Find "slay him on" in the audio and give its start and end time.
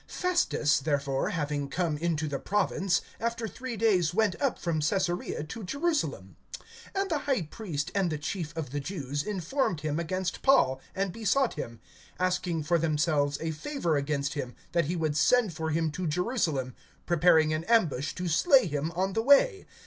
18.27-19.13